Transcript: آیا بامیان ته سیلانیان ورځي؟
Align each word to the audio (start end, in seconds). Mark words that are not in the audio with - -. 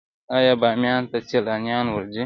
آیا 0.37 0.53
بامیان 0.61 1.03
ته 1.11 1.17
سیلانیان 1.29 1.85
ورځي؟ 1.89 2.19